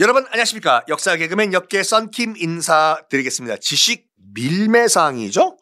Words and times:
여러분 0.00 0.24
안녕하십니까 0.30 0.82
역사 0.88 1.14
개그맨 1.14 1.52
역계 1.52 1.82
썬킴 1.82 2.36
인사드리겠습니다. 2.38 3.58
지식 3.58 4.06
밀매상이죠? 4.32 5.58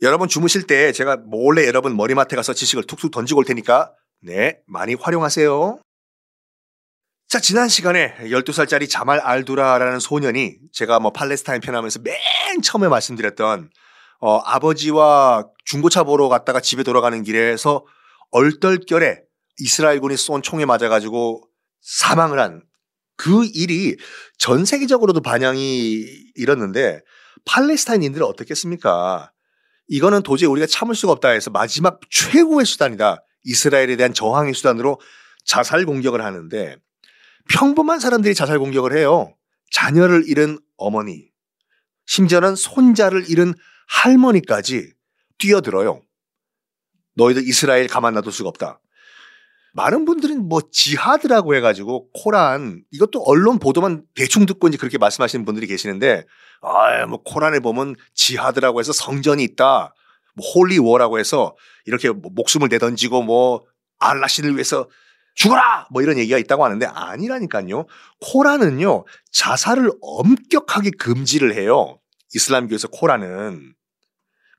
여러분 0.00 0.26
주무실 0.26 0.66
때 0.66 0.90
제가 0.90 1.18
몰래 1.18 1.66
여러분 1.66 1.94
머리맡에 1.94 2.34
가서 2.34 2.54
지식을 2.54 2.84
툭툭 2.84 3.10
던지고 3.10 3.40
올 3.40 3.44
테니까 3.44 3.92
네 4.22 4.56
많이 4.66 4.94
활용하세요. 4.94 5.80
자 7.28 7.40
지난 7.40 7.68
시간에 7.68 8.14
12살짜리 8.20 8.88
자말 8.88 9.20
알두라라는 9.20 10.00
소년이 10.00 10.56
제가 10.72 10.98
뭐 10.98 11.12
팔레스타인 11.12 11.60
편하면서 11.60 12.00
맨 12.04 12.16
처음에 12.62 12.88
말씀드렸던 12.88 13.68
어, 14.20 14.38
아버지와 14.38 15.46
중고차 15.66 16.04
보러 16.04 16.30
갔다가 16.30 16.60
집에 16.60 16.84
돌아가는 16.84 17.22
길에서 17.22 17.84
얼떨결에 18.30 19.20
이스라엘군이 19.58 20.16
쏜 20.16 20.40
총에 20.40 20.64
맞아가지고 20.64 21.42
사망을 21.82 22.40
한 22.40 22.62
그 23.16 23.44
일이 23.54 23.96
전 24.38 24.64
세계적으로도 24.64 25.20
반영이 25.20 26.04
일었는데 26.34 27.00
팔레스타인인들은 27.44 28.26
어떻겠습니까? 28.26 29.30
이거는 29.88 30.22
도저히 30.22 30.48
우리가 30.48 30.66
참을 30.66 30.94
수가 30.94 31.12
없다 31.12 31.28
해서 31.30 31.50
마지막 31.50 32.00
최고의 32.10 32.66
수단이다. 32.66 33.22
이스라엘에 33.44 33.96
대한 33.96 34.14
저항의 34.14 34.54
수단으로 34.54 35.00
자살 35.44 35.84
공격을 35.84 36.24
하는데 36.24 36.76
평범한 37.50 38.00
사람들이 38.00 38.34
자살 38.34 38.58
공격을 38.58 38.96
해요. 38.96 39.34
자녀를 39.70 40.24
잃은 40.26 40.58
어머니, 40.76 41.28
심지어는 42.06 42.56
손자를 42.56 43.28
잃은 43.28 43.54
할머니까지 43.88 44.92
뛰어들어요. 45.38 46.00
너희들 47.16 47.46
이스라엘 47.46 47.86
가만 47.86 48.14
놔둘 48.14 48.32
수가 48.32 48.48
없다. 48.48 48.80
많은 49.74 50.04
분들은 50.04 50.48
뭐 50.48 50.60
지하드라고 50.70 51.54
해가지고 51.56 52.08
코란 52.12 52.82
이것도 52.92 53.22
언론 53.24 53.58
보도만 53.58 54.04
대충 54.14 54.46
듣고 54.46 54.68
이제 54.68 54.78
그렇게 54.78 54.98
말씀하시는 54.98 55.44
분들이 55.44 55.66
계시는데 55.66 56.24
아뭐 56.62 57.22
코란에 57.24 57.58
보면 57.58 57.96
지하드라고 58.14 58.78
해서 58.78 58.92
성전이 58.92 59.42
있다 59.42 59.92
뭐 60.36 60.46
holy 60.54 60.77
war라고 60.77 61.18
해서 61.18 61.56
이렇게 61.86 62.10
뭐 62.10 62.30
목숨을 62.34 62.68
내던지고 62.70 63.22
뭐 63.22 63.64
알라신을 63.98 64.54
위해서 64.54 64.88
죽어라! 65.34 65.88
뭐 65.90 66.00
이런 66.00 66.16
얘기가 66.18 66.38
있다고 66.38 66.64
하는데 66.64 66.86
아니라니까요. 66.86 67.86
코란은요 68.20 69.04
자살을 69.32 69.90
엄격하게 70.00 70.92
금지를 70.98 71.56
해요. 71.56 71.98
이슬람교에서 72.34 72.88
코란은. 72.88 73.74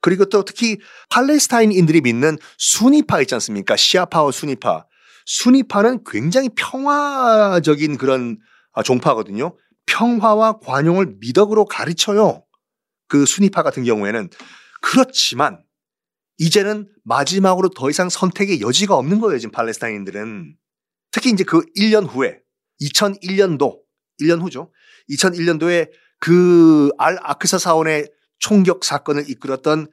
그리고 0.02 0.25
또 0.25 0.43
특히 0.43 0.77
팔레스타인인들이 1.09 2.02
믿는 2.02 2.38
순위파 2.58 3.21
있지 3.21 3.33
않습니까? 3.36 3.75
시아파와 3.77 4.31
순위파 4.31 4.86
순위파는 5.25 6.03
굉장히 6.05 6.49
평화적인 6.55 7.97
그런 7.97 8.37
아, 8.73 8.83
종파거든요. 8.83 9.57
평화와 9.85 10.59
관용을 10.59 11.15
미덕으로 11.19 11.65
가르쳐요. 11.65 12.43
그 13.07 13.25
순위파 13.25 13.63
같은 13.63 13.83
경우에는. 13.83 14.29
그렇지만 14.81 15.63
이제는 16.37 16.89
마지막으로 17.03 17.69
더 17.69 17.89
이상 17.89 18.09
선택의 18.09 18.61
여지가 18.61 18.95
없는 18.95 19.19
거예요. 19.19 19.39
지금 19.39 19.51
팔레스타인들은. 19.51 20.55
특히 21.11 21.29
이제 21.31 21.43
그 21.43 21.61
1년 21.77 22.07
후에 22.09 22.39
2001년도 22.81 23.79
1년 24.21 24.41
후죠. 24.41 24.71
2001년도에 25.09 25.89
그 26.19 26.89
알 26.97 27.17
아크사 27.21 27.57
사원의 27.57 28.09
총격 28.39 28.83
사건을 28.83 29.29
이끌었던 29.29 29.87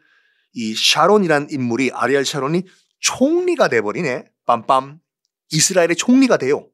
이 0.55 0.75
샤론이라는 0.75 1.48
인물이 1.50 1.91
아리엘 1.92 2.25
샤론이 2.25 2.64
총리가 3.00 3.69
돼버리네. 3.69 4.25
빰빰. 4.47 4.98
이스라엘의 5.53 5.97
총리가 5.97 6.36
돼요. 6.36 6.69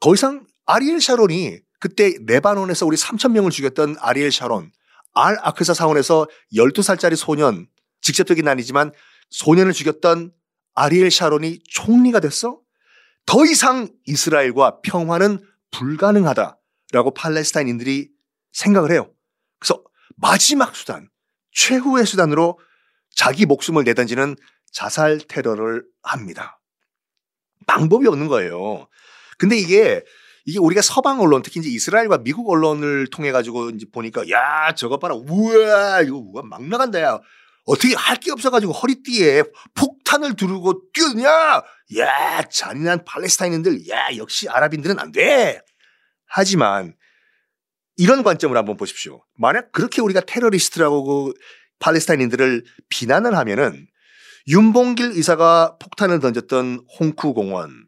더 0.00 0.14
이상 0.14 0.46
아리엘 0.66 1.00
샤론이 1.00 1.60
그때 1.78 2.14
레바논에서 2.26 2.86
우리 2.86 2.96
3천 2.96 3.32
명을 3.32 3.50
죽였던 3.50 3.96
아리엘 4.00 4.30
샤론, 4.32 4.72
알 5.14 5.36
아크사 5.40 5.74
사원에서 5.74 6.26
12살짜리 6.54 7.16
소년, 7.16 7.68
직접적인 8.00 8.46
아니지만 8.48 8.92
소년을 9.30 9.72
죽였던 9.72 10.32
아리엘 10.74 11.10
샤론이 11.10 11.60
총리가 11.68 12.20
됐어? 12.20 12.60
더 13.26 13.44
이상 13.44 13.88
이스라엘과 14.04 14.80
평화는 14.82 15.44
불가능하다라고 15.70 17.14
팔레스타인인들이 17.14 18.10
생각을 18.52 18.90
해요. 18.90 19.10
그래서 19.58 19.82
마지막 20.16 20.74
수단, 20.76 21.08
최후의 21.52 22.06
수단으로 22.06 22.58
자기 23.14 23.46
목숨을 23.46 23.84
내던지는 23.84 24.36
자살 24.70 25.18
테러를 25.18 25.84
합니다. 26.02 26.61
방법이 27.66 28.06
없는 28.06 28.28
거예요. 28.28 28.88
근데 29.38 29.56
이게 29.56 30.02
이게 30.44 30.58
우리가 30.58 30.82
서방 30.82 31.20
언론 31.20 31.42
특히 31.42 31.60
이제 31.60 31.68
이스라엘과 31.70 32.18
미국 32.18 32.50
언론을 32.50 33.08
통해 33.08 33.30
가지고 33.32 33.70
이제 33.70 33.86
보니까 33.92 34.28
야 34.30 34.74
저거 34.74 34.98
봐라. 34.98 35.14
우와! 35.14 36.02
이거 36.02 36.16
우와 36.16 36.42
막 36.44 36.62
나간다. 36.66 37.00
야 37.00 37.20
어떻게 37.64 37.94
할 37.94 38.16
게 38.18 38.32
없어 38.32 38.50
가지고 38.50 38.72
허리띠에 38.72 39.44
폭탄을 39.74 40.34
두르고 40.34 40.82
뛰느냐? 40.92 41.62
야 41.98 42.42
잔인한 42.50 43.04
팔레스타인인들. 43.04 43.88
야 43.88 44.16
역시 44.16 44.48
아랍인들은 44.48 44.98
안 44.98 45.12
돼. 45.12 45.60
하지만 46.26 46.94
이런 47.96 48.22
관점을 48.22 48.56
한번 48.56 48.76
보십시오. 48.76 49.22
만약 49.36 49.70
그렇게 49.70 50.00
우리가 50.00 50.20
테러리스트라고 50.22 51.04
그 51.04 51.34
팔레스타인인들을 51.78 52.64
비난을 52.88 53.36
하면은 53.36 53.86
윤봉길 54.48 55.12
의사가 55.12 55.76
폭탄을 55.78 56.20
던졌던 56.20 56.86
홍쿠 56.98 57.34
공원, 57.34 57.86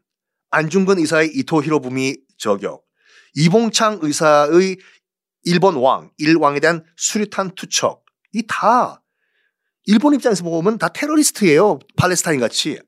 안중근 0.51 0.99
의사의 0.99 1.31
이토 1.35 1.63
히로부미 1.63 2.17
저격, 2.39 2.83
이봉창 3.35 3.99
의사의 4.03 4.79
일본 5.43 5.77
왕, 5.77 6.11
일왕에 6.19 6.61
대한 6.61 6.85
수류탄 6.97 7.55
투척, 7.55 8.05
이 8.33 8.43
다 8.47 9.03
일본 9.87 10.15
입장에서 10.15 10.45
보면 10.45 10.79
다 10.79 10.89
테러리스트예요. 10.89 11.79
팔레스타인 11.97 12.41
같이. 12.41 12.79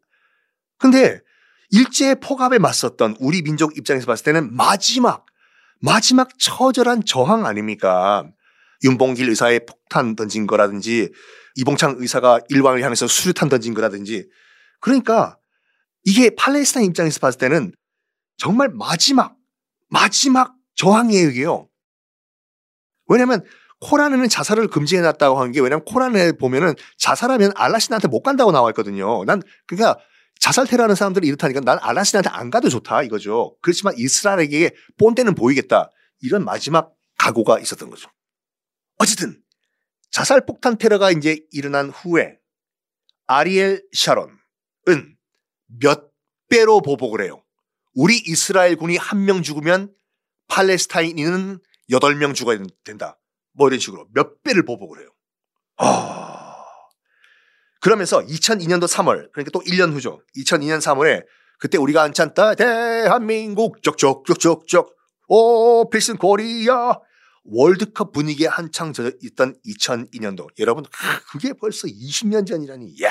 근데 0.79 1.21
일제 1.71 2.15
포갑에 2.15 2.59
맞섰던 2.59 3.17
우리 3.21 3.43
민족 3.43 3.77
입장에서 3.77 4.07
봤을 4.07 4.25
때는 4.25 4.55
마지막, 4.55 5.27
마지막 5.81 6.31
처절한 6.39 7.05
저항 7.05 7.45
아닙니까? 7.45 8.27
윤봉길 8.85 9.29
의사의 9.29 9.67
폭탄 9.67 10.17
던진 10.17 10.47
거라든지 10.47 11.13
이봉창 11.57 11.97
의사가 11.99 12.41
일왕을 12.49 12.83
향해서 12.83 13.07
수류탄 13.07 13.49
던진 13.49 13.75
거라든지 13.75 14.29
그러니까 14.81 15.39
이게 16.05 16.31
팔레스타인 16.31 16.87
입장에서 16.87 17.19
봤을 17.21 17.39
때는 17.39 17.73
정말 18.37 18.69
마지막 18.69 19.37
마지막 19.89 20.55
저항이에요. 20.75 21.69
왜냐하면 23.09 23.45
코란에는 23.81 24.29
자살을 24.29 24.69
금지해 24.69 25.03
놨다고 25.03 25.39
하는 25.39 25.53
게 25.53 25.61
왜냐하면 25.61 25.85
코란에 25.85 26.33
보면은 26.33 26.75
자살하면 26.99 27.53
알라신한테 27.55 28.09
못 28.09 28.23
간다고 28.23 28.53
나와 28.53 28.71
있거든요. 28.71 29.25
난 29.25 29.43
그러니까 29.67 29.99
자살 30.39 30.67
테러하는 30.67 30.95
사람들이 30.95 31.27
이렇다니까 31.27 31.61
난 31.61 31.79
알라신한테 31.81 32.31
안 32.31 32.51
가도 32.51 32.69
좋다 32.69 33.03
이거죠. 33.03 33.57
그렇지만 33.63 33.95
이스라엘에게 33.97 34.75
본때는 34.99 35.35
보이겠다 35.35 35.91
이런 36.21 36.45
마지막 36.45 36.93
각오가 37.19 37.59
있었던 37.59 37.91
거죠. 37.91 38.11
어쨌든 38.99 39.41
자살 40.11 40.45
폭탄 40.47 40.79
테러가 40.79 41.11
이제 41.11 41.41
일어난 41.51 41.91
후에 41.91 42.39
아리엘 43.27 43.83
샤론은 43.93 44.37
몇 45.81 46.11
배로 46.49 46.81
보복을 46.81 47.23
해요. 47.23 47.43
우리 47.95 48.17
이스라엘 48.17 48.77
군이 48.77 48.97
한 48.97 49.25
명 49.25 49.43
죽으면 49.43 49.93
팔레스타인인은 50.49 51.59
여덟 51.91 52.15
명 52.15 52.35
죽어야 52.35 52.59
된다. 52.85 53.19
뭐 53.53 53.69
이런 53.69 53.81
식으로 53.81 54.07
몇 54.15 54.43
배를 54.43 54.65
보복을 54.65 55.01
해요. 55.01 55.09
아. 55.79 56.55
그러면서 57.81 58.21
2002년도 58.21 58.87
3월, 58.89 59.31
그러니까 59.33 59.51
또 59.53 59.61
1년 59.61 59.93
후죠. 59.93 60.21
2002년 60.37 60.79
3월에 60.79 61.25
그때 61.59 61.79
우리가 61.79 62.03
안찬다 62.03 62.55
대한민국 62.55 63.83
쪽쪽쪽쪽쪽 63.83 64.95
오 65.29 65.89
필승 65.91 66.17
코리아 66.17 66.99
월드컵 67.49 68.13
분위기에 68.13 68.49
한창 68.49 68.93
젖어 68.93 69.11
있던 69.23 69.57
2002년도. 69.67 70.49
여러분, 70.59 70.85
그게 71.31 71.53
벌써 71.53 71.87
20년 71.87 72.47
전이라니. 72.47 73.03
야 73.03 73.11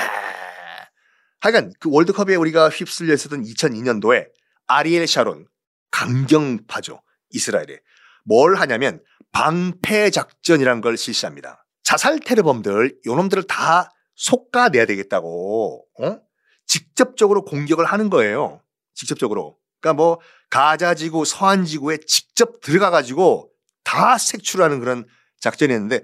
하여간 1.40 1.72
그 1.78 1.90
월드컵에 1.90 2.34
우리가 2.34 2.68
휩쓸려 2.70 3.14
있었던 3.14 3.42
2002년도에 3.42 4.26
아리엘 4.66 5.06
샤론, 5.06 5.46
강경파죠. 5.90 7.00
이스라엘에. 7.30 7.80
뭘 8.24 8.56
하냐면 8.56 9.00
방패 9.32 10.10
작전이란 10.10 10.80
걸 10.80 10.96
실시합니다. 10.96 11.64
자살 11.82 12.18
테러범들, 12.18 12.98
요놈들을 13.06 13.44
다 13.44 13.90
속가내야 14.16 14.86
되겠다고, 14.86 15.86
어? 16.00 16.18
직접적으로 16.66 17.44
공격을 17.44 17.84
하는 17.84 18.10
거예요. 18.10 18.60
직접적으로. 18.94 19.56
그러니까 19.80 20.02
뭐 20.02 20.20
가자지구, 20.50 21.24
서한지구에 21.24 21.98
직접 22.06 22.60
들어가가지고 22.60 23.50
다 23.86 24.18
색출하는 24.18 24.80
그런 24.80 25.06
작전이었는데 25.38 26.02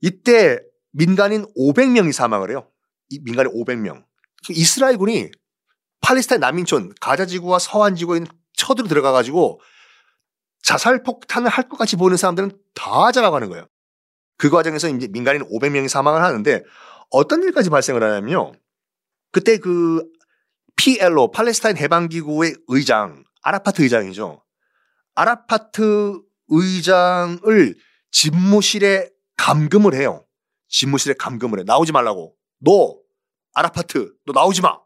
이때 0.00 0.60
민간인 0.92 1.44
500명이 1.58 2.12
사망을 2.12 2.50
해요. 2.50 2.70
민간인 3.22 3.52
500명. 3.52 4.04
이스라엘 4.50 4.96
군이 4.96 5.30
팔레스타인 6.00 6.40
난민촌 6.40 6.94
가자지구와 7.00 7.58
서한지구에 7.58 8.20
쳐들어 8.52 8.86
들어가 8.86 9.10
가지고 9.10 9.60
자살 10.62 11.02
폭탄을 11.02 11.50
할 11.50 11.68
것 11.68 11.76
같이 11.76 11.96
보이는 11.96 12.16
사람들은 12.16 12.52
다 12.74 13.10
잡아가는 13.10 13.48
거예요. 13.48 13.66
그 14.36 14.48
과정에서 14.50 14.88
이제 14.88 15.08
민간인 15.08 15.42
500명이 15.48 15.88
사망을 15.88 16.22
하는데 16.22 16.62
어떤 17.10 17.42
일까지 17.42 17.70
발생을 17.70 18.02
하냐면요. 18.02 18.52
그때 19.32 19.58
그 19.58 20.06
PLO 20.76 21.32
팔레스타인 21.32 21.76
해방기구의 21.76 22.54
의장 22.68 23.24
아라파트 23.42 23.82
의장이죠. 23.82 24.44
아라파트 25.14 26.20
의장을 26.48 27.74
집무실에 28.10 29.10
감금을 29.36 29.94
해요. 29.94 30.26
집무실에 30.68 31.14
감금을 31.14 31.60
해. 31.60 31.64
나오지 31.64 31.92
말라고. 31.92 32.36
너 32.60 32.98
아라파트 33.52 34.12
너 34.26 34.32
나오지 34.32 34.62
마. 34.62 34.78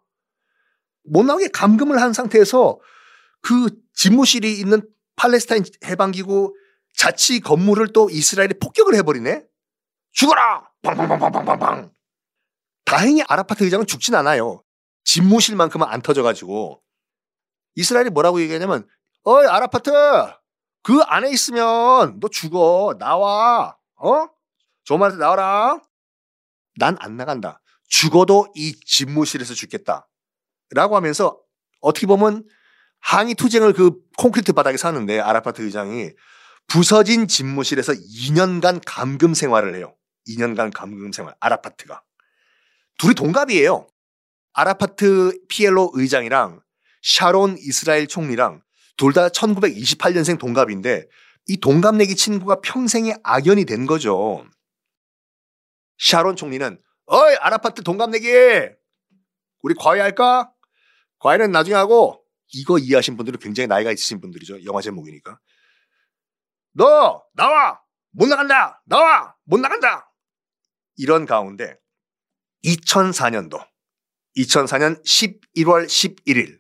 못 1.05 1.25
나오게 1.25 1.49
감금을 1.49 2.01
한 2.01 2.13
상태에서 2.13 2.79
그 3.41 3.71
집무실이 3.95 4.59
있는 4.59 4.83
팔레스타인 5.17 5.65
해방기구 5.85 6.55
자치 6.97 7.41
건물을 7.41 7.93
또 7.93 8.11
이스라엘이 8.11 8.55
폭격을 8.61 8.95
해버리네? 8.97 9.45
죽어라! 10.13 10.69
팡팡팡팡팡팡! 10.83 11.93
다행히 12.85 13.23
아라파트 13.29 13.65
의장은 13.65 13.87
죽진 13.87 14.15
않아요. 14.15 14.63
집무실만큼은 15.05 15.87
안 15.87 16.03
터져가지고. 16.03 16.83
이스라엘이 17.77 18.11
뭐라고 18.11 18.41
얘기하냐면, 18.41 18.89
어이, 19.23 19.47
아라파트! 19.47 19.91
그 20.89 21.03
안에 21.03 21.31
있으면 21.31 22.19
너 22.19 22.29
죽어. 22.31 22.97
나와. 22.99 23.77
어? 23.97 24.27
조만한테 24.85 25.21
나와라. 25.21 25.79
난 26.79 26.97
안 27.01 27.19
나간다. 27.19 27.61
죽어도 27.89 28.47
이 28.55 28.73
집무실에서 28.87 29.53
죽겠다. 29.53 30.09
라고 30.71 30.97
하면서 30.97 31.39
어떻게 31.83 32.07
보면 32.07 32.49
항의 33.01 33.35
투쟁을 33.35 33.75
그 33.75 34.01
콘크리트 34.17 34.55
바닥에 34.55 34.79
사는데 34.79 35.21
아라파트 35.21 35.61
의장이 35.61 36.13
부서진 36.69 37.29
집무실에서 37.29 37.93
2년간 37.93 38.81
감금 38.87 39.35
생활을 39.35 39.75
해요. 39.75 39.95
2년간 40.27 40.73
감금 40.75 41.13
생활. 41.13 41.35
아라파트가. 41.39 42.03
둘이 42.97 43.13
동갑이에요. 43.13 43.87
아라파트 44.55 45.39
피엘로 45.51 45.91
의장이랑 45.93 46.63
샤론 47.03 47.59
이스라엘 47.59 48.07
총리랑 48.07 48.63
둘 48.99 49.13
다 49.13 49.29
1928년생 49.29 50.39
동갑인데 50.39 51.07
이 51.47 51.57
동갑내기 51.57 52.15
친구가 52.17 52.61
평생의 52.61 53.17
악연이 53.23 53.65
된 53.65 53.87
거죠. 53.87 54.45
샤론 55.99 56.37
총리는 56.37 56.79
어이 57.07 57.37
아라파트 57.37 57.83
동갑내기 57.83 58.29
우리 59.63 59.75
과외할까? 59.75 60.53
과외는 61.21 61.51
나중에 61.53 61.75
하고 61.75 62.23
이거 62.53 62.79
이해하신 62.79 63.17
분들은 63.17 63.39
굉장히 63.41 63.67
나이가 63.67 63.91
있으신 63.93 64.21
분들이죠. 64.21 64.65
영화 64.65 64.81
제목이니까. 64.81 65.39
너 66.73 67.25
나와 67.35 67.81
못 68.11 68.27
나간다 68.27 68.83
나와 68.85 69.35
못 69.45 69.59
나간다 69.59 70.13
이런 70.97 71.25
가운데 71.25 71.77
2004년도 72.65 73.65
2004년 74.37 75.03
11월 75.05 75.87
11일 75.87 76.59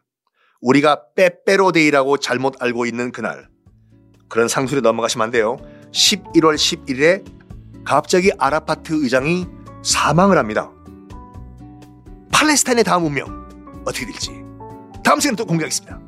우리가 0.61 1.03
빼빼로데이라고 1.15 2.19
잘못 2.19 2.61
알고 2.61 2.87
있는 2.87 3.13
그날 3.13 3.49
그런 4.29 4.49
상술에 4.49 4.81
넘어가시면 4.81 5.25
안 5.25 5.31
돼요. 5.31 5.57
11월 5.93 6.55
11일에 6.55 7.25
갑자기 7.85 8.31
아라파트 8.39 8.93
의장이 8.93 9.47
사망을 9.83 10.37
합니다. 10.37 10.71
팔레스타인의 12.33 12.85
다음 12.85 13.07
운명 13.07 13.27
어떻게 13.87 14.05
될지 14.05 14.31
다음 15.03 15.21
시간에 15.21 15.37
또 15.37 15.47
공개하겠습니다. 15.47 16.08